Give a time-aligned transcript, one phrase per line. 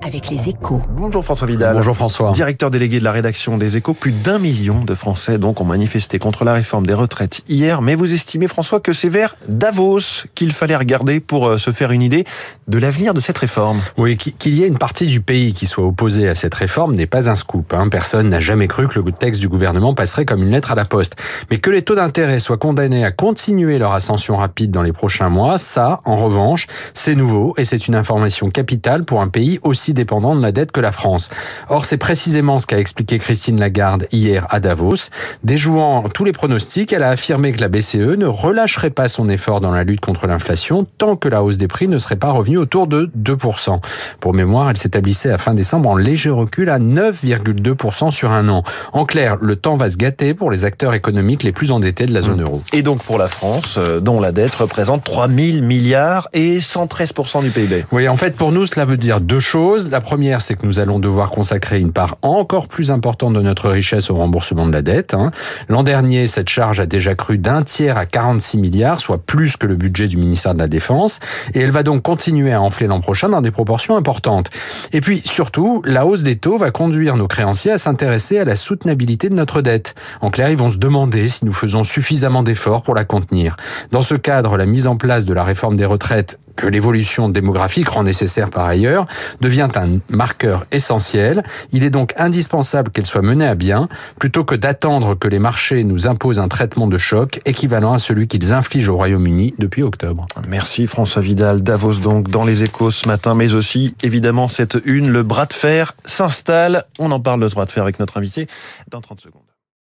[0.00, 0.82] avec les échos.
[0.90, 1.76] Bonjour François Vidal.
[1.76, 2.32] Bonjour François.
[2.32, 6.18] Directeur délégué de la rédaction des échos, plus d'un million de Français donc ont manifesté
[6.18, 7.82] contre la réforme des retraites hier.
[7.82, 11.92] Mais vous estimez François que c'est vers Davos qu'il fallait regarder pour euh, se faire
[11.92, 12.24] une idée
[12.66, 13.80] de l'avenir de cette réforme?
[13.96, 17.06] Oui, qu'il y ait une partie du pays qui soit opposée à cette réforme n'est
[17.06, 17.72] pas un scoop.
[17.74, 17.88] Hein.
[17.88, 20.84] Personne n'a jamais cru que le texte du gouvernement passerait comme une lettre à la
[20.84, 21.14] poste.
[21.50, 25.28] Mais que les taux d'intérêt soient condamnés à continuer leur ascension rapide dans les prochains
[25.28, 29.92] mois, ça, en revanche, c'est nouveau et c'est une information capitale pour un pays aussi
[29.92, 31.28] dépendant de la dette que la France.
[31.68, 35.10] Or, c'est précisément ce qu'a expliqué Christine Lagarde hier à Davos.
[35.44, 39.60] Déjouant tous les pronostics, elle a affirmé que la BCE ne relâcherait pas son effort
[39.60, 42.58] dans la lutte contre l'inflation tant que la hausse des prix ne serait pas revenue
[42.58, 43.80] autour de 2%.
[44.20, 48.62] Pour mémoire, elle s'établissait à fin décembre en léger recul à 9,2% sur un an.
[48.92, 52.14] En clair, le temps va se gâter pour les acteurs économiques les plus endettés de
[52.14, 52.62] la zone euro.
[52.72, 57.42] Et donc pour la France, euh, dont la dette représente 3 000 milliards et 113%
[57.42, 57.84] du PIB.
[57.92, 59.90] Oui, en fait, pour nous, cela veut dire deux choses.
[59.90, 63.68] La première, c'est que nous allons devoir consacrer une part encore plus importante de notre
[63.68, 65.14] richesse au remboursement de la dette.
[65.14, 65.30] Hein.
[65.68, 69.66] L'an dernier, cette charge a déjà cru d'un tiers à 46 milliards, soit plus que
[69.66, 71.18] le budget du ministère de la Défense.
[71.54, 74.50] Et elle va donc continuer à enfler l'an prochain dans des proportions importantes.
[74.92, 78.56] Et puis, surtout, la hausse des taux va conduire nos créanciers à s'intéresser à la
[78.56, 79.94] soutenabilité de notre dette.
[80.20, 83.56] En clair, ils vont se demander si nous faisons suffisamment d'efforts pour la contenir.
[83.90, 87.88] Dans ce cadre, la mise en place de la réforme des retraites que l'évolution démographique
[87.88, 88.91] rend nécessaire par ailleurs,
[89.40, 91.42] devient un marqueur essentiel.
[91.72, 95.84] Il est donc indispensable qu'elle soit menée à bien, plutôt que d'attendre que les marchés
[95.84, 100.26] nous imposent un traitement de choc équivalent à celui qu'ils infligent au Royaume-Uni depuis octobre.
[100.48, 101.62] Merci François Vidal.
[101.62, 105.52] Davos donc dans les échos ce matin, mais aussi évidemment cette une, le bras de
[105.52, 106.84] fer s'installe.
[106.98, 108.46] On en parle de ce bras de fer avec notre invité
[108.90, 109.51] dans 30 secondes.